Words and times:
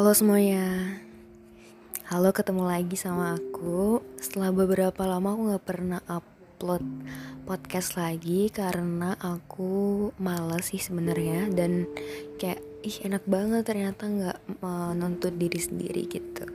Halo 0.00 0.16
semuanya. 0.16 0.96
Halo 2.08 2.32
ketemu 2.32 2.64
lagi 2.64 2.96
sama 2.96 3.36
aku. 3.36 4.00
Setelah 4.16 4.48
beberapa 4.48 5.04
lama 5.04 5.36
aku 5.36 5.52
gak 5.52 5.66
pernah 5.68 6.00
upload 6.08 6.80
podcast 7.44 8.00
lagi 8.00 8.48
Karena 8.48 9.12
aku 9.20 10.08
males 10.16 10.72
sih 10.72 10.80
sebenarnya 10.80 11.52
Dan 11.52 11.84
kayak 12.40 12.64
ih 12.80 12.96
enak 13.12 13.28
banget 13.28 13.68
ternyata 13.68 14.08
gak 14.08 14.40
menuntut 14.64 15.36
diri 15.36 15.60
sendiri 15.60 16.08
gitu. 16.08 16.48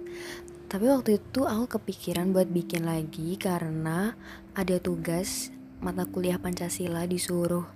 Tapi 0.65 0.85
waktu 0.89 1.21
itu 1.21 1.45
aku 1.45 1.77
kepikiran 1.77 2.33
buat 2.33 2.49
bikin 2.49 2.89
lagi 2.89 3.37
Karena 3.37 4.09
ada 4.57 4.81
tugas 4.81 5.53
mata 5.85 6.09
kuliah 6.09 6.41
Pancasila 6.41 7.05
disuruh 7.05 7.69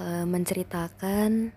uh, 0.00 0.24
menceritakan 0.24 1.52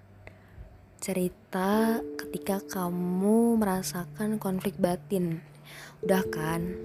cerita 0.99 2.03
ketika 2.19 2.59
kamu 2.59 3.55
merasakan 3.55 4.35
konflik 4.35 4.75
batin. 4.75 5.39
Udah 6.03 6.23
kan? 6.27 6.75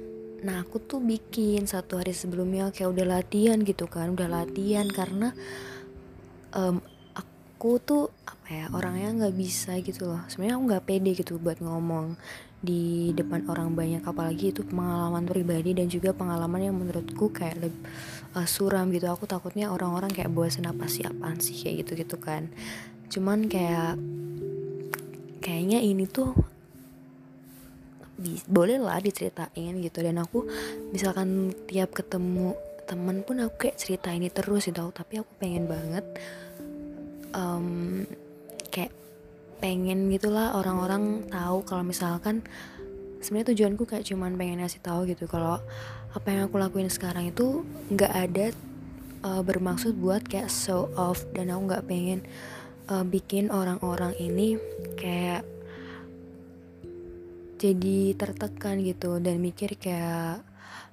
Nah 0.47 0.63
aku 0.63 0.79
tuh 0.79 1.03
bikin 1.03 1.67
satu 1.67 1.99
hari 1.99 2.15
sebelumnya 2.15 2.71
kayak 2.71 2.95
udah 2.95 3.07
latihan 3.19 3.59
gitu 3.67 3.91
kan 3.91 4.15
udah 4.15 4.31
latihan 4.31 4.87
karena 4.87 5.35
um, 6.55 6.79
aku 7.19 7.83
tuh 7.83 8.05
apa 8.23 8.47
ya 8.55 8.67
orangnya 8.71 9.27
nggak 9.27 9.35
bisa 9.35 9.75
gitu 9.83 10.07
loh. 10.15 10.23
Sebenarnya 10.31 10.63
aku 10.63 10.65
nggak 10.71 10.85
pede 10.87 11.11
gitu 11.19 11.43
buat 11.43 11.59
ngomong 11.59 12.15
di 12.65 13.13
depan 13.13 13.45
orang 13.51 13.77
banyak 13.77 14.01
apalagi 14.07 14.55
itu 14.55 14.65
pengalaman 14.65 15.29
pribadi 15.29 15.77
dan 15.77 15.91
juga 15.91 16.17
pengalaman 16.17 16.71
yang 16.71 16.77
menurutku 16.79 17.35
kayak 17.35 17.67
lebih 17.67 17.83
uh, 18.39 18.47
suram 18.47 18.95
gitu. 18.95 19.11
Aku 19.11 19.27
takutnya 19.27 19.75
orang-orang 19.75 20.15
kayak 20.15 20.31
bosan 20.31 20.71
apa 20.71 20.87
sih 20.87 21.03
apaan 21.03 21.43
sih 21.43 21.59
kayak 21.59 21.83
gitu 21.83 22.07
gitu 22.07 22.17
kan 22.23 22.55
cuman 23.13 23.49
kayak 23.49 23.97
kayaknya 25.45 25.85
ini 25.85 26.09
tuh 26.09 26.33
boleh 28.49 28.81
lah 28.81 29.03
diceritain 29.03 29.81
gitu. 29.83 29.99
Dan 30.01 30.23
aku 30.23 30.49
misalkan 30.95 31.53
tiap 31.69 31.93
ketemu 31.93 32.57
temen 32.85 33.25
pun 33.25 33.41
aku 33.41 33.69
kayak 33.69 33.77
cerita 33.81 34.13
ini 34.13 34.33
terus 34.33 34.69
gitu. 34.69 34.89
Tapi 34.89 35.21
aku 35.21 35.31
pengen 35.37 35.69
banget 35.69 36.05
um, 37.37 38.03
kayak 38.73 38.93
pengen 39.61 40.13
gitulah 40.13 40.57
orang-orang 40.57 41.25
tahu 41.29 41.65
kalau 41.65 41.85
misalkan 41.85 42.45
sebenarnya 43.25 43.57
tujuanku 43.57 43.89
kayak 43.89 44.05
cuman 44.05 44.37
pengen 44.37 44.65
ngasih 44.65 44.81
tahu 44.85 45.09
gitu. 45.09 45.29
Kalau 45.29 45.61
apa 46.15 46.27
yang 46.31 46.47
aku 46.47 46.57
lakuin 46.61 46.89
sekarang 46.89 47.33
itu 47.35 47.67
nggak 47.93 48.13
ada 48.13 48.47
uh, 49.27 49.43
bermaksud 49.43 49.97
buat 49.99 50.25
kayak 50.25 50.53
show 50.53 50.89
off. 50.95 51.25
Dan 51.33 51.51
aku 51.53 51.61
nggak 51.69 51.85
pengen 51.89 52.21
uh, 52.89 53.05
bikin 53.05 53.49
orang-orang 53.49 54.13
ini 54.21 54.61
kayak 54.97 55.45
jadi 57.61 58.13
tertekan 58.19 58.85
gitu 58.85 59.17
dan 59.23 59.41
mikir 59.41 59.79
kayak 59.81 60.45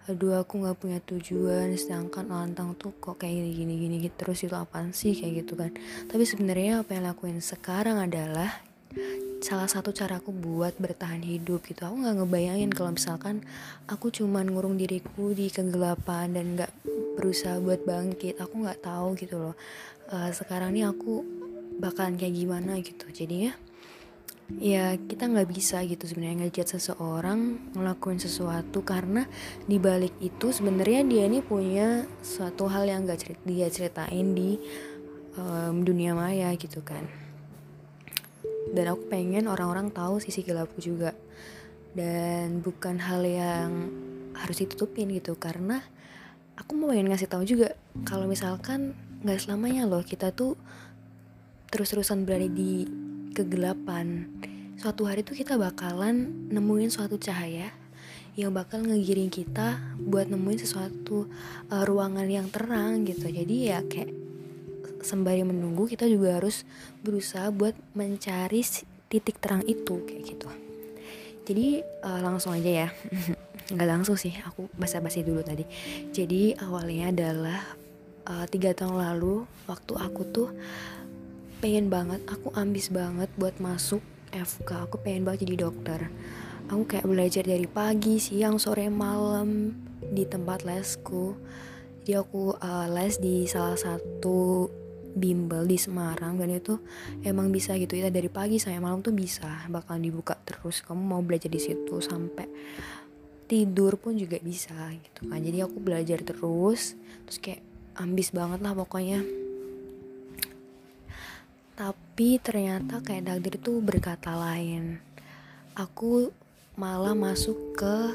aduh 0.10 0.42
aku 0.42 0.66
nggak 0.66 0.80
punya 0.82 1.00
tujuan 1.06 1.78
sedangkan 1.78 2.26
lantang 2.26 2.74
tuh 2.74 2.90
kok 2.98 3.22
kayak 3.22 3.38
gini 3.38 3.52
gini 3.54 3.74
gini 3.78 3.96
gitu 4.02 4.16
terus 4.26 4.42
itu 4.42 4.56
apaan 4.58 4.96
sih? 4.98 5.14
Kayak 5.14 5.46
gitu 5.46 5.54
kan. 5.60 5.72
Tapi 6.10 6.24
sebenarnya 6.26 6.82
apa 6.82 6.98
yang 6.98 7.06
lakuin 7.06 7.38
sekarang 7.38 8.02
adalah 8.02 8.50
salah 9.42 9.70
satu 9.70 9.94
caraku 9.94 10.34
buat 10.34 10.78
bertahan 10.82 11.22
hidup 11.22 11.66
gitu. 11.70 11.86
Aku 11.86 12.02
nggak 12.02 12.18
ngebayangin 12.18 12.72
kalau 12.74 12.98
misalkan 12.98 13.46
aku 13.86 14.10
cuman 14.10 14.50
ngurung 14.50 14.76
diriku 14.78 15.38
di 15.38 15.54
kegelapan 15.54 16.34
dan 16.34 16.46
nggak 16.58 16.72
berusaha 17.18 17.62
buat 17.62 17.86
bangkit. 17.86 18.42
Aku 18.42 18.64
nggak 18.64 18.82
tahu 18.82 19.14
gitu 19.22 19.38
loh. 19.38 19.56
Uh, 20.12 20.34
sekarang 20.34 20.74
nih 20.76 20.90
aku 20.90 21.41
bakalan 21.82 22.16
kayak 22.16 22.38
gimana 22.38 22.78
gitu. 22.80 23.10
Jadi 23.10 23.50
ya 23.50 23.54
ya 24.60 25.00
kita 25.00 25.32
nggak 25.32 25.48
bisa 25.48 25.80
gitu 25.88 26.04
sebenarnya 26.06 26.44
ngejat 26.44 26.76
seseorang 26.76 27.72
ngelakuin 27.72 28.20
sesuatu 28.20 28.84
karena 28.84 29.24
dibalik 29.64 30.12
itu 30.20 30.52
sebenarnya 30.52 31.08
dia 31.08 31.24
ini 31.32 31.40
punya 31.40 32.04
suatu 32.20 32.68
hal 32.68 32.84
yang 32.84 33.08
nggak 33.08 33.20
cerit 33.20 33.42
dia 33.48 33.72
ceritain 33.72 34.36
di 34.36 34.60
um, 35.40 35.82
dunia 35.82 36.14
maya 36.14 36.54
gitu 36.56 36.86
kan. 36.86 37.08
Dan 38.72 38.86
aku 38.88 39.10
pengen 39.10 39.50
orang-orang 39.50 39.92
tahu 39.92 40.22
sisi 40.24 40.46
gelapku 40.46 40.80
juga. 40.80 41.12
Dan 41.92 42.64
bukan 42.64 43.04
hal 43.04 43.20
yang 43.28 43.92
harus 44.32 44.64
ditutupin 44.64 45.12
gitu 45.12 45.36
karena 45.36 45.84
aku 46.56 46.72
mau 46.80 46.88
pengen 46.94 47.12
ngasih 47.12 47.28
tahu 47.28 47.44
juga 47.44 47.76
kalau 48.08 48.32
misalkan 48.32 48.96
nggak 49.28 49.44
selamanya 49.44 49.84
loh 49.84 50.00
kita 50.00 50.32
tuh 50.32 50.56
terus-terusan 51.72 52.28
berada 52.28 52.52
di 52.52 52.84
kegelapan 53.32 54.28
suatu 54.76 55.08
hari 55.08 55.24
tuh 55.24 55.40
kita 55.40 55.56
bakalan 55.56 56.50
nemuin 56.52 56.92
suatu 56.92 57.16
cahaya 57.16 57.72
yang 58.36 58.56
bakal 58.56 58.84
ngegiring 58.84 59.32
kita 59.32 59.80
buat 60.00 60.28
nemuin 60.32 60.60
sesuatu 60.60 61.28
uh, 61.68 61.84
ruangan 61.84 62.28
yang 62.28 62.48
terang 62.48 63.04
gitu. 63.04 63.28
Jadi 63.28 63.72
ya 63.72 63.84
kayak 63.84 64.12
sembari 65.04 65.44
menunggu 65.44 65.88
kita 65.88 66.08
juga 66.08 66.40
harus 66.40 66.64
berusaha 67.04 67.52
buat 67.52 67.76
mencari 67.96 68.64
titik 69.12 69.40
terang 69.44 69.64
itu 69.68 70.00
kayak 70.08 70.24
gitu. 70.24 70.50
Jadi 71.44 71.84
uh, 72.04 72.20
langsung 72.24 72.56
aja 72.56 72.88
ya. 72.88 72.90
Nggak 73.76 73.88
langsung 73.88 74.16
sih 74.16 74.36
aku 74.44 74.72
basa-basi 74.76 75.24
dulu 75.24 75.44
tadi. 75.44 75.68
Jadi 76.12 76.56
awalnya 76.56 77.12
adalah 77.12 77.60
uh, 78.28 78.46
tiga 78.48 78.72
tahun 78.72 78.96
lalu 78.96 79.44
waktu 79.68 79.94
aku 80.00 80.22
tuh 80.32 80.50
pengen 81.62 81.94
banget 81.94 82.26
aku 82.26 82.50
ambis 82.58 82.90
banget 82.90 83.30
buat 83.38 83.54
masuk 83.62 84.02
FK 84.34 84.90
aku 84.90 84.98
pengen 84.98 85.30
banget 85.30 85.46
jadi 85.46 85.70
dokter. 85.70 86.10
Aku 86.74 86.90
kayak 86.90 87.06
belajar 87.06 87.44
dari 87.46 87.70
pagi 87.70 88.18
siang 88.18 88.58
sore 88.58 88.90
malam 88.90 89.78
di 90.02 90.26
tempat 90.26 90.66
lesku. 90.66 91.38
Jadi 92.02 92.18
aku 92.18 92.58
uh, 92.58 92.88
les 92.90 93.22
di 93.22 93.46
salah 93.46 93.78
satu 93.78 94.66
bimbel 95.12 95.68
di 95.68 95.76
Semarang 95.78 96.40
dan 96.40 96.50
itu 96.50 96.82
emang 97.22 97.54
bisa 97.54 97.78
gitu 97.78 97.94
ya. 97.94 98.10
Dari 98.10 98.32
pagi 98.32 98.58
sampai 98.58 98.82
malam 98.82 99.06
tuh 99.06 99.14
bisa 99.14 99.68
bakal 99.70 100.02
dibuka 100.02 100.34
terus. 100.42 100.82
Kamu 100.82 100.98
mau 100.98 101.22
belajar 101.22 101.52
di 101.52 101.62
situ 101.62 102.02
sampai 102.02 102.50
tidur 103.46 104.00
pun 104.00 104.18
juga 104.18 104.40
bisa 104.42 104.74
gitu 104.98 105.30
kan. 105.30 105.44
Jadi 105.44 105.62
aku 105.62 105.78
belajar 105.78 106.24
terus 106.26 106.98
terus 107.28 107.38
kayak 107.38 107.62
ambis 108.00 108.32
banget 108.32 108.64
lah 108.64 108.72
pokoknya 108.72 109.41
tapi 112.22 112.38
ternyata 112.38 113.02
kayak 113.02 113.34
takdir 113.34 113.58
itu 113.58 113.82
berkata 113.82 114.38
lain. 114.38 115.02
Aku 115.74 116.30
malah 116.78 117.18
masuk 117.18 117.74
ke 117.74 118.14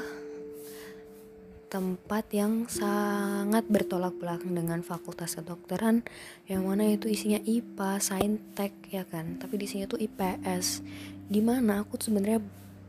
tempat 1.67 2.23
yang 2.31 2.71
sangat 2.71 3.67
bertolak 3.67 4.15
belakang 4.15 4.55
dengan 4.55 4.79
fakultas 4.79 5.35
kedokteran 5.35 6.07
yang 6.47 6.63
mana 6.63 6.87
itu 6.87 7.11
isinya 7.11 7.43
IPA, 7.43 7.99
saintek 7.99 8.71
ya 8.87 9.03
kan? 9.03 9.43
Tapi 9.43 9.59
di 9.59 9.67
sini 9.67 9.83
tuh 9.91 9.99
IPS 9.99 10.87
di 11.27 11.43
mana 11.43 11.83
aku 11.83 11.99
sebenarnya 11.99 12.39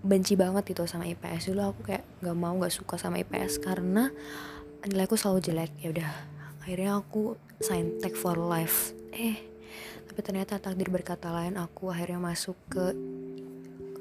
benci 0.06 0.38
banget 0.38 0.70
itu 0.70 0.86
sama 0.86 1.02
IPS 1.02 1.50
dulu 1.50 1.74
aku 1.74 1.80
kayak 1.82 2.06
gak 2.22 2.38
mau 2.38 2.54
gak 2.62 2.70
suka 2.70 2.94
sama 2.94 3.18
IPS 3.18 3.58
karena 3.58 4.14
nilaiku 4.86 5.18
selalu 5.18 5.42
jelek. 5.42 5.74
Ya 5.82 5.90
udah 5.90 6.10
akhirnya 6.62 7.02
aku 7.02 7.34
saintek 7.58 8.14
for 8.14 8.38
life. 8.38 8.94
Eh 9.10 9.57
tapi 10.08 10.20
ternyata 10.24 10.56
takdir 10.56 10.88
berkata 10.88 11.28
lain 11.28 11.60
aku 11.60 11.92
akhirnya 11.92 12.16
masuk 12.16 12.56
ke 12.72 12.96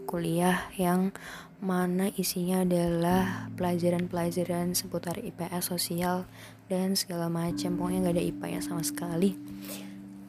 kuliah 0.07 0.72
yang 0.79 1.12
mana 1.59 2.07
isinya 2.16 2.63
adalah 2.63 3.51
pelajaran-pelajaran 3.59 4.71
seputar 4.71 5.19
IPS 5.19 5.74
sosial 5.75 6.24
dan 6.71 6.95
segala 6.95 7.27
macam. 7.27 7.75
Pokoknya 7.75 8.07
nggak 8.07 8.15
ada 8.15 8.24
IPA 8.24 8.48
ya 8.48 8.62
sama 8.63 8.83
sekali. 8.88 9.36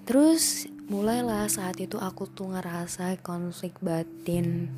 Terus 0.09 0.67
mulailah 0.89 1.45
saat 1.53 1.77
itu 1.77 2.01
aku 2.01 2.25
tuh 2.33 2.57
ngerasa 2.57 3.21
konflik 3.21 3.77
batin. 3.85 4.73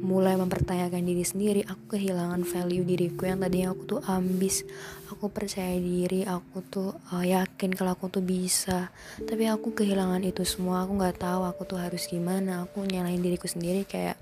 Mulai 0.00 0.40
mempertanyakan 0.40 1.04
diri 1.04 1.20
sendiri 1.20 1.60
aku 1.68 1.96
kehilangan 1.96 2.48
value 2.48 2.82
diriku 2.82 3.28
yang 3.28 3.44
tadinya 3.44 3.76
aku 3.76 3.82
tuh 3.84 4.00
ambis. 4.08 4.64
Aku 5.12 5.28
percaya 5.28 5.76
diri 5.76 6.24
aku 6.24 6.64
tuh 6.64 6.96
uh, 7.12 7.20
yakin 7.20 7.76
kalau 7.76 7.92
aku 7.92 8.08
tuh 8.08 8.24
bisa. 8.24 8.88
Tapi 9.20 9.52
aku 9.52 9.76
kehilangan 9.76 10.24
itu 10.24 10.40
semua 10.48 10.88
aku 10.88 10.96
nggak 10.96 11.20
tahu 11.20 11.44
aku 11.44 11.62
tuh 11.68 11.76
harus 11.76 12.08
gimana. 12.08 12.64
Aku 12.64 12.80
nyalain 12.88 13.20
diriku 13.20 13.44
sendiri 13.44 13.84
kayak 13.84 14.16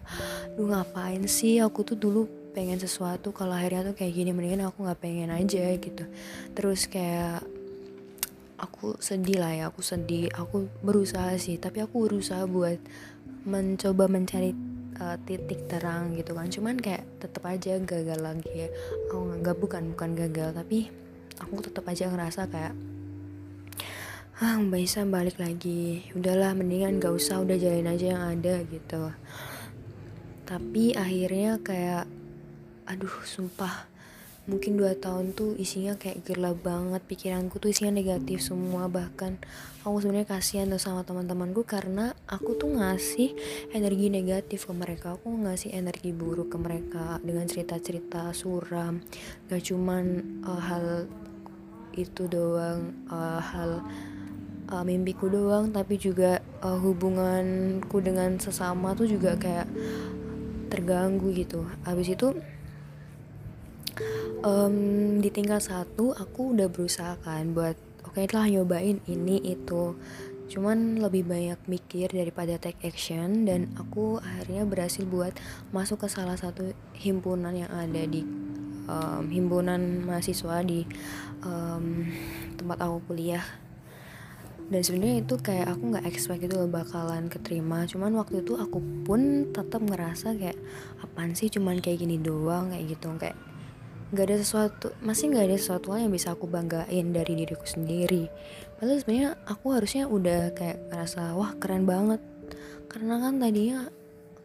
lu 0.58 0.74
ngapain 0.74 1.22
sih? 1.30 1.62
Aku 1.62 1.86
tuh 1.86 1.94
dulu 1.94 2.26
pengen 2.50 2.82
sesuatu 2.82 3.30
kalau 3.30 3.54
akhirnya 3.54 3.94
tuh 3.94 3.94
kayak 3.94 4.18
gini 4.18 4.34
mendingan 4.34 4.66
aku 4.66 4.82
nggak 4.82 4.98
pengen 4.98 5.30
aja 5.30 5.70
gitu. 5.78 6.02
Terus 6.58 6.90
kayak 6.90 7.57
aku 8.58 8.98
sedih 8.98 9.38
lah 9.38 9.54
ya 9.54 9.64
aku 9.70 9.80
sedih. 9.80 10.28
Aku 10.34 10.66
berusaha 10.82 11.38
sih 11.38 11.56
tapi 11.56 11.80
aku 11.80 12.10
berusaha 12.10 12.44
buat 12.44 12.82
mencoba 13.46 14.10
mencari 14.10 14.52
uh, 14.98 15.16
titik 15.24 15.70
terang 15.70 16.18
gitu 16.18 16.34
kan. 16.34 16.50
Cuman 16.50 16.76
kayak 16.76 17.06
tetap 17.22 17.46
aja 17.46 17.78
gagal 17.78 18.18
lagi 18.18 18.50
ya. 18.50 18.68
Aku 19.08 19.38
nggak 19.38 19.56
bukan 19.56 19.94
bukan 19.94 20.10
gagal 20.18 20.52
tapi 20.52 20.90
aku 21.38 21.62
tetap 21.62 21.86
aja 21.86 22.10
ngerasa 22.10 22.50
kayak 22.50 22.74
ah 24.38 24.54
mbak 24.58 24.86
balik 25.10 25.38
lagi. 25.38 26.06
Udahlah 26.14 26.54
mendingan 26.54 27.02
gak 27.02 27.10
usah 27.10 27.42
udah 27.42 27.58
jalanin 27.58 27.90
aja 27.90 28.06
yang 28.14 28.22
ada 28.38 28.62
gitu. 28.70 29.10
Tapi 30.46 30.94
akhirnya 30.94 31.58
kayak 31.58 32.06
aduh 32.86 33.12
sumpah 33.26 33.97
mungkin 34.48 34.80
dua 34.80 34.96
tahun 34.96 35.36
tuh 35.36 35.54
isinya 35.60 35.94
kayak 36.00 36.24
gelap 36.24 36.64
banget 36.64 37.04
pikiranku 37.04 37.60
tuh 37.60 37.68
isinya 37.68 37.92
negatif 37.92 38.40
semua. 38.40 38.88
Bahkan 38.88 39.36
aku 39.84 39.96
sebenarnya 40.00 40.40
kasihan 40.40 40.72
tuh 40.72 40.80
sama 40.80 41.04
teman-temanku 41.04 41.68
karena 41.68 42.16
aku 42.24 42.56
tuh 42.56 42.72
ngasih 42.72 43.36
energi 43.76 44.08
negatif 44.08 44.64
ke 44.64 44.72
mereka. 44.72 45.20
Aku 45.20 45.28
ngasih 45.28 45.76
energi 45.76 46.16
buruk 46.16 46.56
ke 46.56 46.58
mereka 46.58 47.20
dengan 47.20 47.44
cerita-cerita 47.44 48.32
suram. 48.32 49.04
Gak 49.52 49.68
cuman 49.68 50.04
uh, 50.48 50.62
hal 50.64 51.04
itu 51.92 52.24
doang 52.30 52.96
uh, 53.12 53.42
hal 53.42 53.84
uh, 54.72 54.84
mimpiku 54.86 55.28
doang 55.28 55.74
tapi 55.76 56.00
juga 56.00 56.40
uh, 56.64 56.78
hubunganku 56.80 58.00
dengan 58.00 58.40
sesama 58.40 58.96
tuh 58.96 59.04
juga 59.04 59.36
kayak 59.36 59.68
terganggu 60.72 61.32
gitu. 61.36 61.68
Habis 61.84 62.16
itu 62.16 62.32
um, 64.42 65.18
di 65.18 65.28
tingkat 65.30 65.64
satu 65.64 66.14
aku 66.14 66.54
udah 66.54 66.68
berusaha 66.70 67.18
kan 67.22 67.54
buat 67.54 67.74
oke 68.06 68.18
okay 68.18 68.30
lah 68.30 68.46
nyobain 68.46 69.02
ini 69.10 69.42
itu. 69.42 69.96
Cuman 70.48 70.96
lebih 70.96 71.28
banyak 71.28 71.60
mikir 71.68 72.08
daripada 72.08 72.56
take 72.56 72.80
action 72.80 73.44
dan 73.44 73.68
aku 73.76 74.16
akhirnya 74.24 74.64
berhasil 74.64 75.04
buat 75.04 75.36
masuk 75.76 76.04
ke 76.04 76.08
salah 76.08 76.40
satu 76.40 76.72
himpunan 76.96 77.52
yang 77.52 77.68
ada 77.68 78.08
di 78.08 78.24
um, 78.88 79.28
himpunan 79.28 80.08
mahasiswa 80.08 80.64
di 80.64 80.88
um, 81.44 82.08
tempat 82.56 82.80
aku 82.80 83.12
kuliah. 83.12 83.44
Dan 84.68 84.84
sebenarnya 84.84 85.24
itu 85.24 85.34
kayak 85.40 85.68
aku 85.76 85.96
nggak 85.96 86.04
expect 86.08 86.44
itu 86.44 86.56
bakalan 86.68 87.28
keterima. 87.28 87.84
Cuman 87.88 88.12
waktu 88.16 88.44
itu 88.44 88.56
aku 88.56 88.80
pun 89.04 89.52
tetap 89.52 89.80
ngerasa 89.80 90.36
kayak 90.36 90.56
apaan 91.00 91.32
sih 91.32 91.48
cuman 91.48 91.80
kayak 91.80 92.04
gini 92.04 92.20
doang 92.20 92.72
kayak 92.72 92.96
gitu. 92.96 93.08
Kayak 93.16 93.36
nggak 94.08 94.24
ada 94.24 94.36
sesuatu 94.40 94.88
masih 95.04 95.28
nggak 95.28 95.52
ada 95.52 95.56
sesuatu 95.60 95.92
yang 95.92 96.08
bisa 96.08 96.32
aku 96.32 96.48
banggain 96.48 97.12
dari 97.12 97.32
diriku 97.36 97.68
sendiri. 97.68 98.32
Padahal 98.80 98.98
sebenarnya 99.04 99.30
aku 99.44 99.66
harusnya 99.76 100.04
udah 100.08 100.56
kayak 100.56 100.88
ngerasa 100.88 101.36
wah 101.36 101.52
keren 101.60 101.84
banget. 101.84 102.22
Karena 102.88 103.20
kan 103.20 103.36
tadinya 103.36 103.92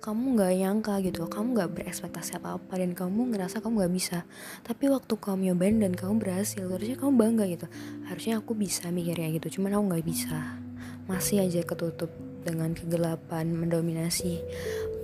kamu 0.04 0.36
nggak 0.36 0.54
nyangka 0.60 0.94
gitu 1.00 1.32
kamu 1.32 1.56
nggak 1.56 1.70
berekspektasi 1.80 2.36
apa 2.36 2.60
apa 2.60 2.74
dan 2.76 2.92
kamu 2.92 3.32
ngerasa 3.32 3.64
kamu 3.64 3.88
nggak 3.88 3.94
bisa. 3.96 4.28
Tapi 4.68 4.92
waktu 4.92 5.16
kamu 5.16 5.56
nyobain 5.56 5.80
dan 5.80 5.96
kamu 5.96 6.20
berhasil 6.20 6.68
harusnya 6.68 7.00
kamu 7.00 7.14
bangga 7.16 7.46
gitu. 7.48 7.68
Harusnya 8.12 8.44
aku 8.44 8.52
bisa 8.52 8.92
mikirnya 8.92 9.32
gitu 9.32 9.60
cuman 9.60 9.80
aku 9.80 9.84
nggak 9.96 10.04
bisa. 10.04 10.60
Masih 11.08 11.40
aja 11.40 11.64
ketutup 11.64 12.12
dengan 12.44 12.76
kegelapan 12.76 13.48
mendominasi 13.56 14.44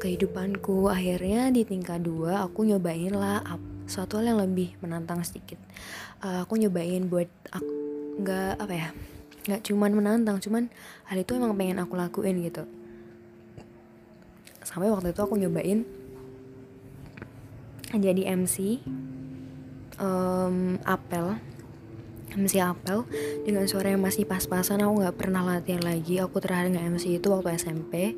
kehidupanku. 0.04 0.92
Akhirnya 0.92 1.48
di 1.48 1.64
tingkat 1.64 2.04
dua 2.04 2.44
aku 2.44 2.68
nyobain 2.68 3.16
lah 3.16 3.40
suatu 3.90 4.22
hal 4.22 4.32
yang 4.32 4.40
lebih 4.40 4.78
menantang 4.86 5.26
sedikit. 5.26 5.58
Uh, 6.22 6.46
aku 6.46 6.62
nyobain 6.62 7.10
buat 7.10 7.28
aku 7.50 7.72
nggak 8.22 8.54
apa 8.62 8.74
ya 8.76 8.90
nggak 9.50 9.64
cuman 9.66 9.92
menantang 9.96 10.38
cuman 10.44 10.68
hal 11.10 11.18
itu 11.18 11.32
emang 11.34 11.58
pengen 11.58 11.82
aku 11.82 11.98
lakuin 11.98 12.38
gitu. 12.46 12.70
Sampai 14.62 14.94
waktu 14.94 15.10
itu 15.10 15.22
aku 15.26 15.36
nyobain 15.42 15.82
jadi 17.90 18.38
MC 18.38 18.86
um, 19.98 20.78
apel 20.86 21.42
MC 22.38 22.62
apel 22.62 23.10
dengan 23.42 23.66
suara 23.66 23.90
yang 23.90 24.06
masih 24.06 24.30
pas-pasan 24.30 24.86
aku 24.86 25.02
nggak 25.02 25.18
pernah 25.18 25.42
latihan 25.42 25.82
lagi. 25.82 26.22
Aku 26.22 26.38
terakhir 26.38 26.70
nge 26.70 26.82
MC 26.94 27.06
itu 27.18 27.28
waktu 27.34 27.58
SMP 27.58 28.14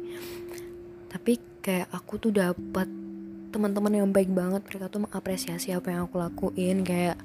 tapi 1.08 1.40
kayak 1.60 1.92
aku 1.92 2.20
tuh 2.20 2.32
dapat 2.32 3.01
teman-teman 3.52 3.92
yang 3.92 4.10
baik 4.10 4.32
banget 4.32 4.64
mereka 4.64 4.88
tuh 4.88 5.04
mengapresiasi 5.04 5.76
apa 5.76 5.92
yang 5.92 6.08
aku 6.08 6.16
lakuin 6.18 6.88
kayak 6.88 7.20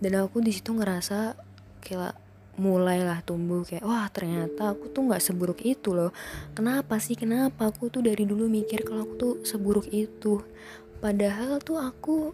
dan 0.00 0.12
aku 0.16 0.40
di 0.40 0.56
situ 0.56 0.72
ngerasa 0.72 1.36
kayak 1.84 2.16
mulailah 2.56 3.20
tumbuh 3.24 3.64
kayak 3.64 3.84
wah 3.84 4.08
ternyata 4.08 4.72
aku 4.72 4.88
tuh 4.92 5.08
nggak 5.08 5.22
seburuk 5.22 5.60
itu 5.64 5.92
loh. 5.96 6.12
Kenapa 6.56 7.00
sih? 7.00 7.16
Kenapa 7.16 7.68
aku 7.68 7.92
tuh 7.92 8.04
dari 8.04 8.24
dulu 8.24 8.48
mikir 8.48 8.84
kalau 8.84 9.04
aku 9.04 9.14
tuh 9.16 9.34
seburuk 9.44 9.88
itu? 9.92 10.40
Padahal 11.00 11.60
tuh 11.60 11.80
aku 11.80 12.32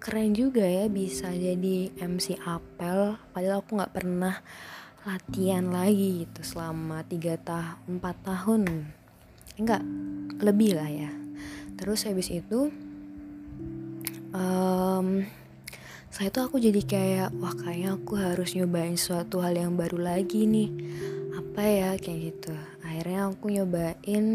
keren 0.00 0.36
juga 0.36 0.64
ya 0.64 0.88
bisa 0.92 1.32
jadi 1.32 1.92
MC 1.96 2.36
apel 2.44 3.16
padahal 3.32 3.64
aku 3.64 3.80
nggak 3.80 3.94
pernah 3.96 4.38
latihan 5.08 5.66
lagi 5.72 6.28
gitu 6.28 6.40
selama 6.44 7.04
tiga 7.08 7.40
tahun 7.40 8.00
empat 8.00 8.16
tahun. 8.24 8.62
Enggak 9.56 9.82
lebih 10.40 10.76
lah 10.76 10.88
ya 10.88 11.10
terus 11.76 12.08
habis 12.08 12.32
itu 12.32 12.72
um, 14.36 15.24
saya 16.16 16.32
itu 16.32 16.40
aku 16.40 16.56
jadi 16.56 16.80
kayak 16.80 17.28
wah 17.36 17.52
kayaknya 17.52 18.00
aku 18.00 18.16
harus 18.16 18.56
nyobain 18.56 18.96
suatu 18.96 19.44
hal 19.44 19.52
yang 19.52 19.76
baru 19.76 20.00
lagi 20.00 20.48
nih. 20.48 20.72
Apa 21.36 21.60
ya 21.60 21.90
kayak 22.00 22.20
gitu. 22.32 22.56
Akhirnya 22.80 23.28
aku 23.28 23.52
nyobain 23.52 24.26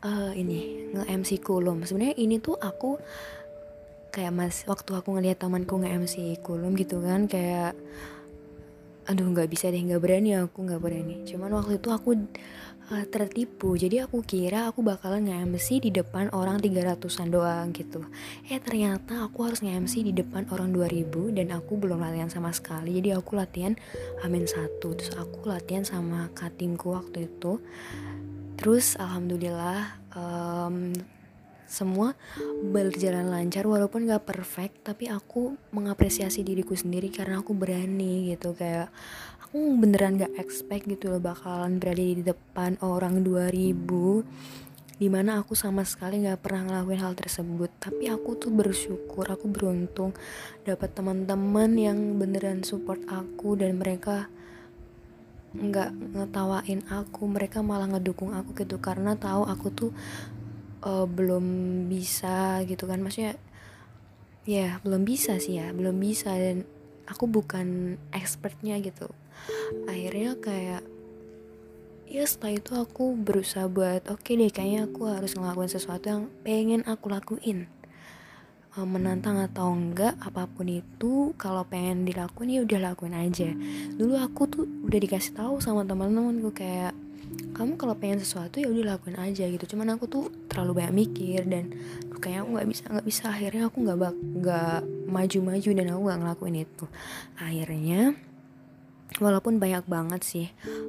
uh, 0.00 0.32
ini 0.32 0.88
nge 0.96 1.04
MC 1.20 1.30
kulum. 1.44 1.84
Sebenarnya 1.84 2.16
ini 2.16 2.40
tuh 2.40 2.56
aku 2.56 2.96
kayak 4.08 4.32
mas 4.32 4.64
waktu 4.64 4.96
aku 4.96 5.20
ngeliat 5.20 5.36
temanku 5.36 5.76
nge 5.84 5.90
MC 6.00 6.16
kulum 6.40 6.72
gitu 6.72 7.04
kan 7.04 7.28
kayak 7.28 7.76
aduh 9.04 9.28
nggak 9.28 9.52
bisa 9.52 9.68
deh 9.68 9.84
nggak 9.84 10.00
berani 10.00 10.32
aku 10.32 10.64
nggak 10.64 10.80
berani. 10.80 11.28
Cuman 11.28 11.52
waktu 11.60 11.76
itu 11.76 11.92
aku 11.92 12.16
uh, 12.90 13.06
tertipu. 13.08 13.76
Jadi 13.76 14.00
aku 14.02 14.24
kira 14.24 14.68
aku 14.68 14.80
bakalan 14.80 15.28
nge-MC 15.28 15.88
di 15.88 15.90
depan 15.92 16.32
orang 16.32 16.60
300an 16.60 17.28
doang 17.28 17.70
gitu. 17.76 18.04
Eh 18.48 18.58
ternyata 18.60 19.24
aku 19.24 19.44
harus 19.44 19.60
nge-MC 19.60 20.08
di 20.08 20.12
depan 20.16 20.48
orang 20.52 20.72
2000 20.72 21.36
dan 21.36 21.52
aku 21.54 21.76
belum 21.76 22.00
latihan 22.00 22.32
sama 22.32 22.50
sekali. 22.52 22.96
Jadi 22.98 23.14
aku 23.14 23.36
latihan 23.36 23.76
amin 24.24 24.48
satu. 24.48 24.96
Terus 24.96 25.12
aku 25.16 25.48
latihan 25.48 25.84
sama 25.84 26.32
katimku 26.32 26.92
waktu 26.96 27.28
itu. 27.28 27.60
Terus 28.58 28.98
alhamdulillah 28.98 30.02
um, 30.18 30.90
semua 31.68 32.16
berjalan 32.64 33.28
lancar 33.28 33.68
walaupun 33.68 34.08
gak 34.08 34.24
perfect 34.24 34.88
tapi 34.88 35.12
aku 35.12 35.52
mengapresiasi 35.76 36.40
diriku 36.40 36.72
sendiri 36.72 37.12
karena 37.12 37.44
aku 37.44 37.52
berani 37.52 38.32
gitu. 38.32 38.56
Kayak 38.56 38.90
aku 39.48 39.80
beneran 39.80 40.20
gak 40.20 40.36
expect 40.36 40.84
gitu 40.84 41.08
loh 41.08 41.24
bakalan 41.24 41.80
berada 41.80 42.04
di 42.04 42.20
depan 42.20 42.76
orang 42.84 43.24
2000 43.24 43.72
di 45.00 45.08
mana 45.08 45.40
aku 45.40 45.56
sama 45.56 45.88
sekali 45.88 46.20
gak 46.20 46.44
pernah 46.44 46.68
ngelakuin 46.68 47.00
hal 47.00 47.16
tersebut. 47.16 47.72
Tapi 47.80 48.12
aku 48.12 48.36
tuh 48.36 48.52
bersyukur 48.52 49.24
aku 49.24 49.48
beruntung 49.48 50.12
dapat 50.68 50.92
teman-teman 50.92 51.72
yang 51.80 52.20
beneran 52.20 52.60
support 52.60 53.00
aku 53.08 53.56
dan 53.56 53.80
mereka 53.80 54.28
nggak 55.56 55.96
ngetawain 55.96 56.84
aku 56.92 57.24
mereka 57.24 57.64
malah 57.64 57.88
ngedukung 57.88 58.36
aku 58.36 58.52
gitu. 58.52 58.76
Karena 58.76 59.16
tahu 59.16 59.48
aku 59.48 59.66
tuh 59.72 59.90
uh, 60.84 61.08
belum 61.08 61.88
bisa 61.88 62.60
gitu 62.68 62.84
kan. 62.84 63.00
Maksudnya 63.00 63.40
ya 64.44 64.76
belum 64.84 65.08
bisa 65.08 65.40
sih 65.40 65.56
ya 65.56 65.72
belum 65.72 65.96
bisa. 65.96 66.36
Dan 66.36 66.68
aku 67.08 67.24
bukan 67.24 67.96
expertnya 68.12 68.76
gitu 68.84 69.08
akhirnya 69.90 70.36
kayak 70.40 70.82
ya 72.08 72.24
setelah 72.24 72.56
itu 72.56 72.72
aku 72.72 73.12
berusaha 73.20 73.68
buat 73.68 74.08
oke 74.08 74.24
okay 74.24 74.40
deh 74.40 74.48
kayaknya 74.48 74.88
aku 74.88 75.12
harus 75.12 75.36
ngelakuin 75.36 75.68
sesuatu 75.68 76.08
yang 76.08 76.22
pengen 76.40 76.80
aku 76.88 77.12
lakuin. 77.12 77.68
Eh, 78.78 78.86
menantang 78.86 79.42
atau 79.42 79.74
enggak 79.74 80.14
apa 80.22 80.46
pun 80.46 80.70
itu 80.70 81.34
kalau 81.34 81.66
pengen 81.66 82.06
dilakuin 82.06 82.54
ya 82.54 82.60
udah 82.62 82.92
lakuin 82.92 83.16
aja. 83.16 83.50
Dulu 83.98 84.14
aku 84.14 84.46
tuh 84.46 84.64
udah 84.86 84.98
dikasih 85.02 85.34
tahu 85.34 85.58
sama 85.58 85.82
teman-temanku 85.82 86.54
kayak 86.54 86.94
kamu 87.58 87.74
kalau 87.74 87.98
pengen 87.98 88.22
sesuatu 88.22 88.62
ya 88.62 88.70
udah 88.70 88.94
lakuin 88.94 89.18
aja 89.18 89.50
gitu. 89.50 89.64
Cuman 89.74 89.98
aku 89.98 90.06
tuh 90.06 90.30
terlalu 90.46 90.78
banyak 90.78 90.94
mikir 90.94 91.42
dan 91.50 91.74
kayaknya 92.22 92.46
aku 92.46 92.50
nggak 92.54 92.68
bisa 92.70 92.82
nggak 92.86 93.06
bisa. 93.08 93.24
Akhirnya 93.34 93.62
aku 93.66 93.76
nggak 93.82 93.98
nggak 94.46 94.80
maju-maju 95.10 95.70
dan 95.74 95.86
aku 95.90 96.00
nggak 96.06 96.20
ngelakuin 96.22 96.56
itu. 96.62 96.84
Akhirnya 97.34 98.00
walaupun 99.18 99.58
banyak 99.58 99.84
banget 99.86 100.22
sih 100.22 100.46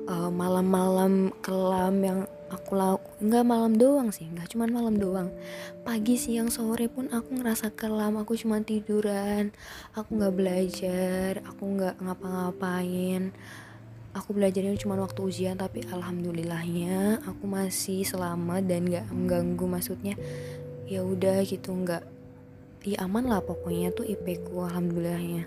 eh, 0.09 0.29
malam-malam 0.31 1.33
kelam 1.41 1.95
yang 2.01 2.19
aku 2.50 2.74
laku 2.74 3.09
nggak 3.21 3.45
malam 3.45 3.74
doang 3.77 4.09
sih 4.09 4.25
nggak 4.25 4.50
cuma 4.53 4.65
malam 4.65 4.98
doang. 4.98 5.29
Pagi 5.86 6.17
siang 6.17 6.50
sore 6.50 6.89
pun 6.89 7.09
aku 7.13 7.38
ngerasa 7.41 7.74
kelam 7.77 8.17
aku 8.17 8.33
cuma 8.38 8.62
tiduran 8.62 9.53
aku 9.93 10.09
nggak 10.17 10.33
belajar 10.33 11.31
aku 11.45 11.63
nggak 11.77 11.95
ngapa-ngapain. 12.01 13.33
Aku 14.17 14.33
belajarnya 14.33 14.74
cuma 14.81 14.98
waktu 14.98 15.21
ujian 15.21 15.55
tapi 15.55 15.86
alhamdulillahnya 15.86 17.21
aku 17.29 17.45
masih 17.45 18.01
selamat 18.01 18.65
dan 18.65 18.89
nggak 18.89 19.05
mengganggu 19.13 19.65
maksudnya 19.69 20.17
ya 20.89 21.05
udah 21.05 21.45
gitu 21.45 21.69
nggak 21.69 22.01
ya 22.89 23.05
aman 23.05 23.29
lah 23.29 23.45
pokoknya 23.45 23.93
tuh 23.93 24.09
IP 24.09 24.50
ku 24.50 24.65
alhamdulillahnya. 24.65 25.45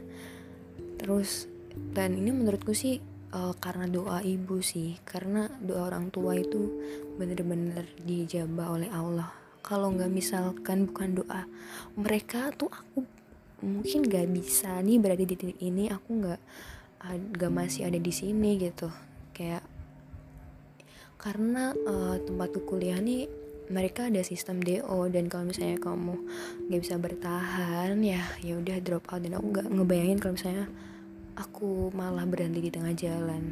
Terus 1.03 1.51
dan 1.73 2.17
ini 2.17 2.31
menurutku 2.33 2.77
sih 2.77 3.01
uh, 3.33 3.55
karena 3.57 3.89
doa 3.89 4.21
ibu 4.23 4.61
sih. 4.61 5.01
Karena 5.03 5.49
doa 5.61 5.89
orang 5.89 6.13
tua 6.13 6.37
itu 6.37 6.81
bener-bener 7.17 7.89
dijabah 8.05 8.77
oleh 8.77 8.91
Allah. 8.93 9.33
Kalau 9.63 9.95
nggak 9.95 10.11
misalkan 10.11 10.91
bukan 10.91 11.23
doa 11.23 11.47
mereka 11.95 12.51
tuh 12.51 12.67
aku 12.67 13.07
mungkin 13.63 14.03
nggak 14.11 14.27
bisa 14.35 14.83
nih 14.83 14.99
berada 14.99 15.23
di 15.23 15.35
titik 15.35 15.59
ini. 15.63 15.89
Aku 15.89 16.09
nggak 16.23 16.41
nggak 17.39 17.53
masih 17.53 17.89
ada 17.89 17.99
di 17.99 18.13
sini 18.13 18.61
gitu. 18.61 18.91
Kayak 19.33 19.65
karena 21.17 21.71
uh, 21.87 22.19
tempatku 22.19 22.67
kuliah 22.67 22.99
nih 22.99 23.31
mereka 23.71 24.11
ada 24.11 24.21
sistem 24.27 24.59
DO 24.59 25.07
dan 25.09 25.31
kalau 25.31 25.49
misalnya 25.49 25.79
kamu 25.79 26.19
nggak 26.67 26.81
bisa 26.83 26.99
bertahan 26.99 27.95
ya 28.03 28.21
ya 28.43 28.59
udah 28.59 28.77
drop 28.83 29.07
out. 29.09 29.23
Dan 29.23 29.39
aku 29.39 29.47
nggak 29.55 29.69
ngebayangin 29.71 30.19
kalau 30.19 30.35
misalnya 30.35 30.67
aku 31.37 31.93
malah 31.97 32.25
berhenti 32.29 32.61
di 32.61 32.71
tengah 32.73 32.93
jalan. 32.97 33.43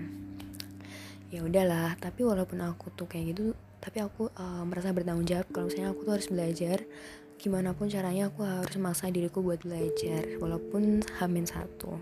Ya 1.31 1.47
udahlah 1.47 1.95
tapi 2.03 2.27
walaupun 2.27 2.59
aku 2.61 2.91
tuh 2.93 3.07
kayak 3.07 3.37
gitu 3.37 3.55
tapi 3.81 4.05
aku 4.05 4.29
uh, 4.37 4.63
merasa 4.69 4.93
bertanggung 4.93 5.25
jawab 5.25 5.49
kalau 5.49 5.73
misalnya 5.73 5.97
aku 5.97 6.05
tuh 6.05 6.15
harus 6.21 6.29
belajar 6.29 6.79
gimana 7.41 7.73
pun 7.73 7.89
caranya 7.89 8.29
aku 8.29 8.45
harus 8.45 8.77
memaksa 8.77 9.09
diriku 9.09 9.41
buat 9.41 9.65
belajar 9.65 10.37
walaupun 10.37 11.01
hamin 11.23 11.49
satu. 11.49 11.97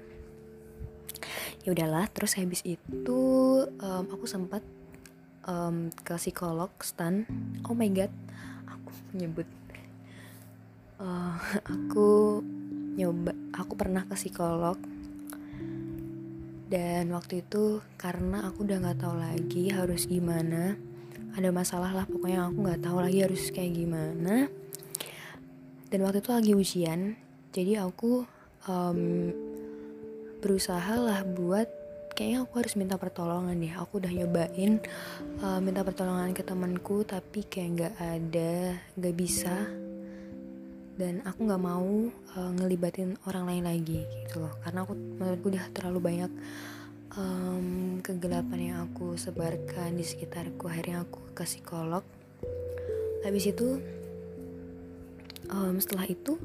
Ya 1.63 1.71
udahlah 1.71 2.11
terus 2.11 2.35
habis 2.35 2.67
itu 2.67 3.21
um, 3.63 4.05
aku 4.11 4.27
sempat 4.27 4.67
um, 5.47 5.95
ke 6.03 6.19
psikolog 6.19 6.75
stan. 6.83 7.23
Oh 7.69 7.79
my 7.79 7.87
god 7.95 8.11
aku 8.67 8.91
nyebut. 9.15 9.47
Uh, 10.99 11.39
aku 11.75 12.43
nyoba 12.99 13.31
aku 13.55 13.79
pernah 13.79 14.03
ke 14.11 14.19
psikolog 14.19 14.98
dan 16.69 17.09
waktu 17.17 17.41
itu 17.45 17.81
karena 17.97 18.45
aku 18.49 18.69
udah 18.69 18.79
nggak 18.85 19.01
tahu 19.01 19.17
lagi 19.17 19.73
harus 19.73 20.05
gimana 20.05 20.77
ada 21.39 21.55
masalah 21.55 21.95
lah 21.95 22.03
pokoknya 22.03 22.51
aku 22.51 22.59
nggak 22.67 22.83
tahu 22.83 22.99
lagi 22.99 23.19
harus 23.23 23.55
kayak 23.55 23.79
gimana. 23.79 24.51
Dan 25.89 25.99
waktu 26.05 26.19
itu 26.21 26.31
lagi 26.35 26.53
ujian 26.53 27.01
jadi 27.55 27.87
aku 27.87 28.27
um, 28.67 29.31
berusaha 30.43 30.99
lah 30.99 31.23
buat 31.23 31.71
kayaknya 32.19 32.43
aku 32.43 32.53
harus 32.59 32.75
minta 32.75 32.99
pertolongan 32.99 33.55
deh. 33.55 33.71
Aku 33.79 34.03
udah 34.03 34.11
nyobain 34.11 34.83
uh, 35.39 35.63
minta 35.63 35.87
pertolongan 35.87 36.35
ke 36.35 36.43
temanku 36.43 37.07
tapi 37.07 37.47
kayak 37.47 37.71
nggak 37.79 37.95
ada 38.03 38.55
nggak 38.99 39.15
bisa 39.15 39.55
dan 40.99 41.23
aku 41.23 41.47
nggak 41.47 41.63
mau 41.63 42.11
uh, 42.35 42.53
ngelibatin 42.59 43.15
orang 43.31 43.47
lain 43.47 43.65
lagi 43.65 44.03
gitu 44.27 44.43
loh. 44.43 44.53
Karena 44.67 44.83
aku 44.83 44.99
menurutku 44.99 45.47
udah 45.55 45.65
terlalu 45.71 45.99
banyak 46.03 46.33
um, 47.15 47.67
kegelapan 48.03 48.59
yang 48.59 48.79
aku 48.91 49.15
sebarkan 49.15 49.95
di 49.95 50.03
sekitarku. 50.03 50.67
Akhirnya 50.67 51.07
aku 51.07 51.31
ke 51.33 51.47
psikolog. 51.47 52.03
Habis 53.23 53.55
itu 53.55 53.79
um, 55.49 55.79
setelah 55.79 56.11
itu 56.11 56.37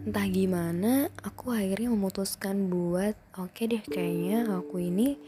entah 0.00 0.24
gimana 0.32 1.12
aku 1.20 1.52
akhirnya 1.52 1.92
memutuskan 1.92 2.72
buat 2.72 3.12
oke 3.36 3.52
okay 3.52 3.68
deh 3.68 3.84
kayaknya 3.84 4.48
aku 4.48 4.80
ini 4.80 5.20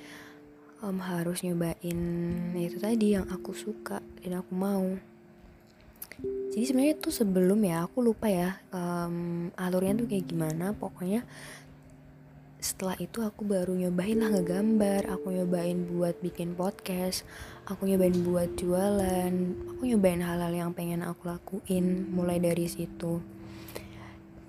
um, 0.80 0.96
harus 0.96 1.44
nyobain 1.44 2.00
itu 2.56 2.76
tadi 2.80 3.20
yang 3.20 3.28
aku 3.28 3.52
suka 3.52 4.00
dan 4.24 4.40
aku 4.40 4.52
mau 4.56 4.96
jadi 6.52 6.64
sebenarnya 6.68 6.96
tuh 7.00 7.14
sebelum 7.16 7.64
ya 7.64 7.88
aku 7.88 8.04
lupa 8.04 8.28
ya 8.28 8.60
um, 8.76 9.48
alurnya 9.56 10.04
tuh 10.04 10.08
kayak 10.08 10.28
gimana. 10.28 10.76
Pokoknya 10.76 11.24
setelah 12.60 12.92
itu 13.00 13.24
aku 13.24 13.48
baru 13.48 13.72
nyobain 13.72 14.20
lah 14.20 14.30
ngegambar 14.30 15.10
aku 15.10 15.34
nyobain 15.34 15.82
buat 15.90 16.14
bikin 16.22 16.54
podcast 16.54 17.26
aku 17.66 17.90
nyobain 17.90 18.14
buat 18.22 18.54
jualan 18.54 19.34
aku 19.66 19.82
nyobain 19.82 20.22
hal-hal 20.22 20.54
yang 20.54 20.70
pengen 20.70 21.02
aku 21.02 21.32
lakuin 21.32 22.12
mulai 22.12 22.36
dari 22.36 22.68
situ. 22.68 23.24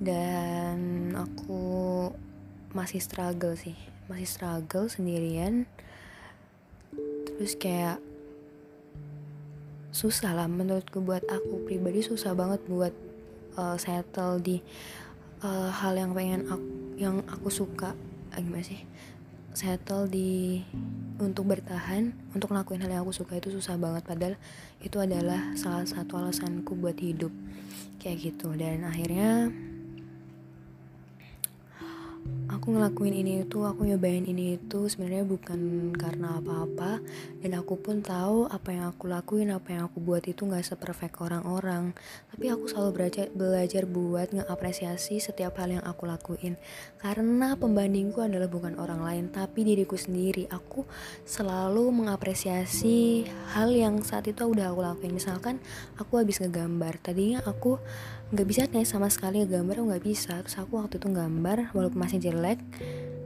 Dan 0.04 1.10
aku 1.16 1.64
masih 2.76 3.00
struggle 3.00 3.56
sih 3.56 3.80
masih 4.12 4.28
struggle 4.28 4.92
sendirian. 4.92 5.64
Terus 7.32 7.56
kayak 7.56 8.04
susah 9.94 10.34
lah. 10.34 10.50
Menurutku 10.50 11.00
buat 11.00 11.22
aku 11.30 11.70
pribadi 11.70 12.02
susah 12.02 12.34
banget 12.34 12.60
buat 12.66 12.92
uh, 13.56 13.78
settle 13.78 14.42
di 14.42 14.60
uh, 15.46 15.70
hal 15.70 15.94
yang 15.94 16.12
pengen 16.18 16.50
aku 16.50 16.68
yang 16.98 17.22
aku 17.30 17.48
suka. 17.54 17.94
Uh, 18.34 18.42
gimana 18.42 18.66
sih? 18.66 18.82
Settle 19.54 20.10
di 20.10 20.66
untuk 21.22 21.46
bertahan 21.46 22.10
untuk 22.34 22.50
ngelakuin 22.50 22.82
hal 22.82 22.90
yang 22.90 23.02
aku 23.06 23.14
suka 23.14 23.38
itu 23.38 23.54
susah 23.54 23.78
banget. 23.78 24.02
Padahal 24.04 24.36
itu 24.82 24.98
adalah 24.98 25.54
salah 25.54 25.86
satu 25.86 26.18
alasanku 26.18 26.74
buat 26.74 26.98
hidup. 26.98 27.32
Kayak 28.02 28.34
gitu. 28.34 28.50
Dan 28.58 28.84
akhirnya 28.84 29.54
aku 32.64 32.80
ngelakuin 32.80 33.12
ini 33.12 33.44
itu 33.44 33.68
aku 33.68 33.84
nyobain 33.84 34.24
ini 34.24 34.56
itu 34.56 34.88
sebenarnya 34.88 35.28
bukan 35.28 35.92
karena 36.00 36.40
apa-apa. 36.40 37.04
Dan 37.44 37.60
aku 37.60 37.76
pun 37.76 38.00
tahu 38.00 38.48
apa 38.48 38.72
yang 38.72 38.88
aku 38.88 39.12
lakuin 39.12 39.52
apa 39.52 39.76
yang 39.76 39.92
aku 39.92 40.00
buat 40.00 40.24
itu 40.24 40.48
nggak 40.48 40.64
seperfect 40.64 41.20
orang-orang. 41.20 41.92
Tapi 42.32 42.48
aku 42.48 42.72
selalu 42.72 42.90
belajar 42.96 43.28
belajar 43.36 43.84
buat 43.84 44.32
ngeapresiasi 44.32 45.20
setiap 45.20 45.60
hal 45.60 45.76
yang 45.76 45.84
aku 45.84 46.08
lakuin. 46.08 46.56
Karena 47.04 47.60
pembandingku 47.60 48.24
adalah 48.24 48.48
bukan 48.48 48.80
orang 48.80 49.04
lain 49.04 49.26
tapi 49.36 49.68
diriku 49.68 50.00
sendiri. 50.00 50.48
Aku 50.48 50.88
selalu 51.28 51.92
mengapresiasi 51.92 53.28
hal 53.60 53.76
yang 53.76 54.00
saat 54.08 54.32
itu 54.32 54.40
udah 54.40 54.72
aku 54.72 54.80
lakuin. 54.88 55.20
Misalkan 55.20 55.60
aku 56.00 56.16
habis 56.16 56.40
ngegambar 56.40 56.96
tadinya 57.04 57.44
aku 57.44 57.76
nggak 58.32 58.48
bisa 58.48 58.62
nih 58.70 58.88
sama 58.88 59.12
sekali 59.12 59.44
gambar 59.44 59.84
nggak 59.84 60.04
bisa. 60.06 60.40
Terus 60.46 60.56
aku 60.62 60.80
waktu 60.80 61.02
itu 61.02 61.10
gambar 61.12 61.76
walaupun 61.76 62.00
masih 62.00 62.24
jelek 62.24 62.62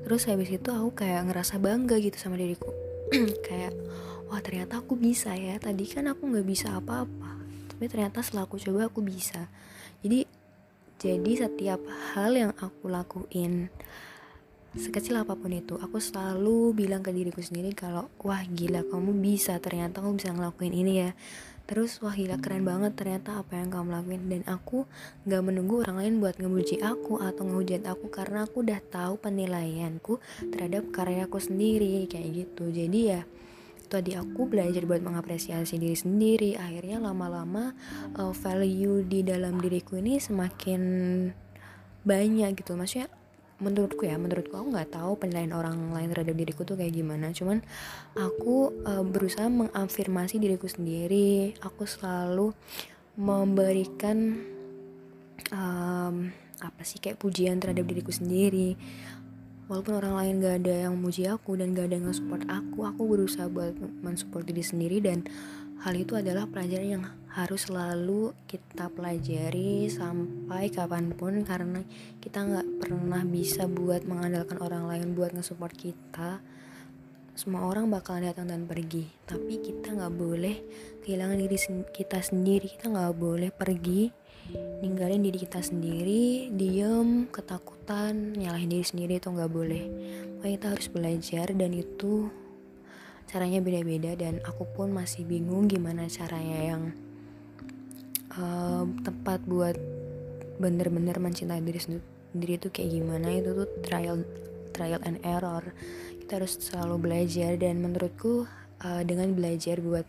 terus 0.08 0.24
habis 0.32 0.48
itu 0.48 0.72
aku 0.72 1.04
kayak 1.04 1.28
ngerasa 1.28 1.60
bangga 1.60 2.00
gitu 2.00 2.16
sama 2.16 2.40
diriku. 2.40 2.72
Kayak 3.48 3.76
wah 4.32 4.40
ternyata 4.40 4.80
aku 4.80 4.96
bisa 4.96 5.36
ya. 5.36 5.60
Tadi 5.60 5.84
kan 5.84 6.08
aku 6.08 6.32
nggak 6.32 6.48
bisa 6.48 6.80
apa-apa. 6.80 7.44
Tapi 7.76 7.92
ternyata 7.92 8.24
setelah 8.24 8.48
aku 8.48 8.56
coba 8.56 8.88
aku 8.88 9.04
bisa. 9.04 9.52
Jadi 10.00 10.24
jadi 10.98 11.32
setiap 11.46 11.84
hal 12.16 12.40
yang 12.40 12.52
aku 12.56 12.88
lakuin 12.88 13.68
sekecil 14.78 15.20
apa 15.20 15.34
pun 15.36 15.52
itu 15.52 15.76
aku 15.76 15.98
selalu 15.98 16.72
bilang 16.72 17.02
ke 17.02 17.10
diriku 17.10 17.42
sendiri 17.44 17.76
kalau 17.76 18.08
wah 18.24 18.40
gila 18.48 18.88
kamu 18.88 19.12
bisa. 19.20 19.60
Ternyata 19.60 20.00
kamu 20.00 20.24
bisa 20.24 20.32
ngelakuin 20.32 20.72
ini 20.72 20.94
ya 21.04 21.12
terus 21.68 22.00
wah 22.00 22.16
gila 22.16 22.40
keren 22.40 22.64
banget 22.64 22.96
ternyata 22.96 23.44
apa 23.44 23.60
yang 23.60 23.70
kamu 23.70 23.92
lakuin. 23.92 24.24
Dan 24.32 24.44
aku 24.48 24.88
gak 25.28 25.44
menunggu 25.44 25.84
orang 25.84 26.00
lain 26.00 26.14
buat 26.24 26.40
ngemuji 26.40 26.80
aku 26.80 27.20
atau 27.20 27.44
ngehujat 27.44 27.84
aku 27.84 28.08
karena 28.08 28.48
aku 28.48 28.64
udah 28.64 28.80
tahu 28.88 29.20
penilaianku 29.20 30.24
terhadap 30.50 30.90
karyaku 30.96 31.38
sendiri 31.44 32.08
kayak 32.08 32.48
gitu. 32.48 32.72
Jadi 32.72 33.00
ya 33.12 33.22
tadi 33.88 34.16
aku 34.16 34.48
belajar 34.48 34.84
buat 34.84 35.04
mengapresiasi 35.04 35.76
diri 35.76 35.98
sendiri. 36.00 36.52
Akhirnya 36.56 37.04
lama-lama 37.04 37.76
uh, 38.16 38.32
value 38.32 39.04
di 39.04 39.24
dalam 39.28 39.60
diriku 39.60 40.00
ini 40.00 40.20
semakin 40.20 40.82
banyak 42.08 42.56
gitu. 42.56 42.80
Maksudnya 42.80 43.12
menurutku 43.58 44.06
ya 44.06 44.22
menurutku 44.22 44.54
aku 44.54 44.70
nggak 44.70 44.94
tahu 44.94 45.18
penilaian 45.18 45.54
orang 45.58 45.90
lain 45.90 46.14
terhadap 46.14 46.36
diriku 46.38 46.62
tuh 46.62 46.78
kayak 46.78 46.94
gimana. 46.94 47.34
Cuman 47.34 47.66
aku 48.14 48.74
uh, 48.86 49.02
berusaha 49.02 49.50
mengafirmasi 49.50 50.38
diriku 50.38 50.70
sendiri. 50.70 51.58
Aku 51.66 51.90
selalu 51.90 52.54
memberikan 53.18 54.38
um, 55.50 56.30
apa 56.58 56.82
sih 56.82 56.98
kayak 56.98 57.22
pujian 57.22 57.62
terhadap 57.62 57.86
diriku 57.86 58.10
sendiri 58.10 58.74
walaupun 59.68 60.00
orang 60.00 60.16
lain 60.16 60.34
gak 60.44 60.56
ada 60.64 60.76
yang 60.88 60.96
memuji 60.96 61.28
aku 61.28 61.60
dan 61.60 61.76
gak 61.76 61.92
ada 61.92 62.00
yang 62.00 62.16
support 62.16 62.44
aku 62.48 62.88
aku 62.88 63.02
berusaha 63.04 63.52
buat 63.52 63.76
mensupport 64.04 64.44
diri 64.48 64.64
sendiri 64.64 64.98
dan 65.04 65.28
hal 65.84 65.94
itu 65.94 66.18
adalah 66.18 66.50
pelajaran 66.50 66.90
yang 67.00 67.06
harus 67.38 67.70
selalu 67.70 68.34
kita 68.50 68.90
pelajari 68.90 69.86
sampai 69.94 70.74
kapan 70.74 71.14
pun 71.14 71.46
karena 71.46 71.86
kita 72.18 72.42
nggak 72.42 72.82
pernah 72.82 73.22
bisa 73.22 73.70
buat 73.70 74.02
mengandalkan 74.10 74.58
orang 74.58 74.90
lain 74.90 75.14
buat 75.14 75.38
nge-support 75.38 75.78
kita. 75.78 76.42
Semua 77.38 77.70
orang 77.70 77.94
bakal 77.94 78.18
datang 78.26 78.50
dan 78.50 78.66
pergi 78.66 79.06
tapi 79.30 79.62
kita 79.62 79.94
nggak 79.94 80.16
boleh 80.18 80.58
kehilangan 81.06 81.38
diri 81.38 81.58
kita 81.94 82.26
sendiri. 82.26 82.74
Kita 82.74 82.90
nggak 82.90 83.14
boleh 83.14 83.54
pergi 83.54 84.10
ninggalin 84.82 85.26
diri 85.26 85.42
kita 85.42 85.60
sendiri 85.60 86.54
diem 86.54 87.26
ketakutan 87.34 88.38
nyalahin 88.38 88.70
diri 88.70 88.86
sendiri 88.86 89.18
itu 89.18 89.34
nggak 89.34 89.52
boleh. 89.52 89.84
Makanya 90.38 90.54
kita 90.58 90.68
harus 90.74 90.88
belajar 90.92 91.48
dan 91.54 91.72
itu 91.74 92.30
caranya 93.28 93.60
beda-beda 93.60 94.16
dan 94.16 94.40
aku 94.48 94.64
pun 94.72 94.94
masih 94.96 95.28
bingung 95.28 95.68
gimana 95.68 96.08
caranya 96.08 96.60
yang 96.64 96.84
uh, 98.38 98.88
tepat 99.04 99.44
buat 99.44 99.76
bener-bener 100.58 101.20
mencintai 101.20 101.60
diri 101.60 101.82
sendiri 101.82 102.54
itu 102.56 102.70
kayak 102.72 102.92
gimana. 102.94 103.28
Itu 103.34 103.66
tuh 103.66 103.70
trial 103.84 104.24
trial 104.72 105.02
and 105.04 105.20
error. 105.26 105.74
Kita 106.24 106.40
harus 106.40 106.60
selalu 106.60 106.96
belajar 107.02 107.58
dan 107.60 107.82
menurutku 107.82 108.48
uh, 108.84 109.02
dengan 109.04 109.34
belajar 109.34 109.82
buat 109.82 110.06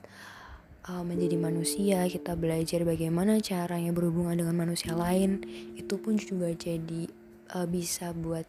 uh, 0.88 1.04
menjadi 1.04 1.36
manusia 1.36 2.08
kita 2.08 2.34
belajar 2.34 2.82
bagaimana 2.82 3.38
caranya 3.38 3.92
berhubungan 3.92 4.40
dengan 4.40 4.56
manusia 4.56 4.96
lain 4.96 5.44
itu 5.76 5.94
pun 6.00 6.16
juga 6.16 6.50
jadi 6.56 7.06
uh, 7.54 7.68
bisa 7.68 8.16
buat 8.16 8.48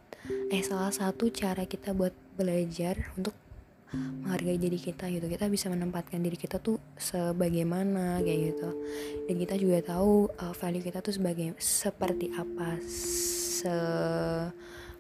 eh 0.52 0.64
salah 0.64 0.92
satu 0.92 1.32
cara 1.32 1.64
kita 1.68 1.96
buat 1.96 2.12
belajar 2.36 3.12
untuk 3.16 3.36
menghargai 3.90 4.62
diri 4.62 4.78
kita 4.78 5.10
gitu. 5.10 5.26
Kita 5.26 5.50
bisa 5.50 5.66
menempatkan 5.74 6.22
diri 6.22 6.38
kita 6.38 6.62
tuh 6.62 6.78
sebagaimana 6.94 8.22
kayak 8.22 8.54
gitu. 8.54 8.70
Dan 9.26 9.36
kita 9.42 9.58
juga 9.58 9.82
tahu 9.82 10.30
uh, 10.30 10.54
value 10.54 10.86
kita 10.86 11.02
tuh 11.02 11.18
sebagai 11.18 11.58
seperti 11.58 12.30
apa 12.38 12.78
se 12.86 13.74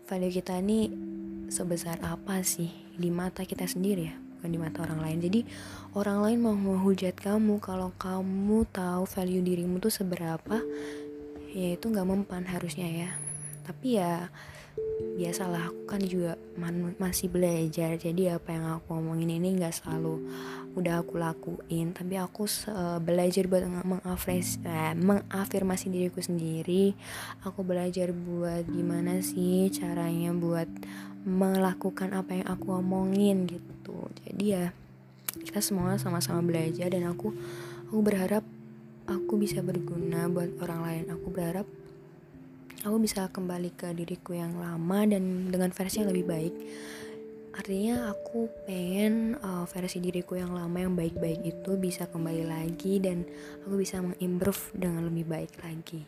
value 0.09 0.33
kita 0.33 0.57
ini 0.57 0.89
sebesar 1.53 2.01
apa 2.01 2.41
sih 2.41 2.69
di 2.97 3.13
mata 3.13 3.45
kita 3.45 3.69
sendiri 3.69 4.03
ya 4.09 4.28
bukan 4.39 4.55
di 4.55 4.59
mata 4.63 4.87
orang 4.87 5.03
lain. 5.03 5.19
Jadi 5.19 5.43
orang 5.99 6.23
lain 6.23 6.39
mau 6.39 6.55
menghujat 6.55 7.19
kamu 7.19 7.59
kalau 7.59 7.91
kamu 7.99 8.63
tahu 8.71 9.03
value 9.03 9.43
dirimu 9.43 9.83
tuh 9.83 9.91
seberapa 9.91 10.63
ya 11.51 11.75
itu 11.75 11.85
nggak 11.91 12.07
mempan 12.07 12.47
harusnya 12.47 12.87
ya. 12.87 13.11
Tapi 13.67 13.99
ya 13.99 14.31
biasalah. 15.19 15.75
Aku 15.75 15.83
kan 15.83 15.99
juga 15.99 16.39
masih 16.95 17.27
belajar. 17.27 17.99
Jadi 17.99 18.31
apa 18.31 18.55
yang 18.55 18.79
aku 18.79 18.95
ngomongin 18.95 19.43
ini 19.43 19.59
nggak 19.59 19.75
selalu 19.75 20.23
udah 20.77 21.01
aku 21.01 21.17
lakuin 21.17 21.91
tapi 21.97 22.15
aku 22.19 22.45
uh, 22.69 23.01
belajar 23.01 23.49
buat 23.49 23.65
mengafres 23.65 24.61
eh, 24.61 24.93
mengafirmasi 24.93 25.89
diriku 25.89 26.21
sendiri. 26.21 26.93
Aku 27.41 27.65
belajar 27.65 28.13
buat 28.13 28.69
gimana 28.69 29.19
sih 29.25 29.73
caranya 29.73 30.29
buat 30.35 30.69
melakukan 31.25 32.13
apa 32.13 32.41
yang 32.41 32.47
aku 32.47 32.77
omongin 32.77 33.49
gitu. 33.49 34.07
Jadi 34.23 34.45
ya 34.53 34.65
kita 35.41 35.59
semua 35.59 35.97
sama-sama 35.97 36.45
belajar 36.45 36.93
dan 36.93 37.09
aku 37.09 37.33
aku 37.89 37.99
berharap 38.05 38.45
aku 39.09 39.41
bisa 39.41 39.65
berguna 39.65 40.29
buat 40.29 40.53
orang 40.61 40.79
lain. 40.85 41.03
Aku 41.17 41.33
berharap 41.33 41.65
aku 42.85 42.97
bisa 43.01 43.27
kembali 43.27 43.75
ke 43.75 43.91
diriku 43.91 44.37
yang 44.37 44.55
lama 44.55 45.03
dan 45.09 45.51
dengan 45.51 45.73
versi 45.73 45.99
yang 45.99 46.13
lebih 46.13 46.25
baik 46.29 46.55
artinya 47.57 48.13
aku 48.13 48.49
pengen 48.69 49.37
uh, 49.41 49.65
versi 49.65 49.97
diriku 49.97 50.37
yang 50.37 50.53
lama 50.53 50.77
yang 50.77 50.93
baik-baik 50.93 51.41
itu 51.41 51.71
bisa 51.81 52.05
kembali 52.05 52.45
lagi 52.45 53.01
dan 53.01 53.25
aku 53.65 53.81
bisa 53.81 54.01
mengimprove 54.01 54.73
dengan 54.77 55.09
lebih 55.09 55.25
baik 55.25 55.53
lagi 55.65 56.05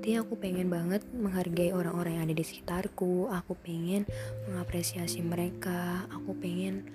jadi 0.00 0.24
aku 0.24 0.40
pengen 0.40 0.72
banget 0.72 1.04
menghargai 1.12 1.76
orang-orang 1.76 2.16
yang 2.16 2.24
ada 2.24 2.36
di 2.36 2.44
sekitarku 2.44 3.28
aku 3.28 3.52
pengen 3.60 4.08
mengapresiasi 4.48 5.20
mereka 5.20 6.08
aku 6.08 6.32
pengen 6.40 6.88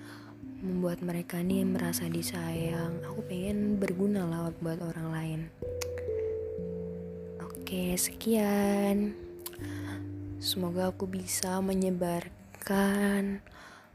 membuat 0.60 1.00
mereka 1.06 1.40
nih 1.40 1.64
merasa 1.64 2.10
disayang 2.10 3.00
aku 3.06 3.22
pengen 3.30 3.78
berguna 3.78 4.26
lah 4.26 4.50
buat 4.60 4.82
orang 4.82 5.10
lain 5.14 5.42
Oke, 7.70 7.94
sekian. 8.02 9.14
Semoga 10.42 10.90
aku 10.90 11.06
bisa 11.06 11.62
menyebarkan 11.62 13.46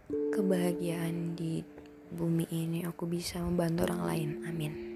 kebahagiaan 0.08 1.36
di 1.36 1.64
bumi 2.12 2.46
ini. 2.52 2.86
Aku 2.86 3.04
bisa 3.10 3.42
membantu 3.42 3.90
orang 3.90 4.02
lain. 4.06 4.30
Amin. 4.46 4.93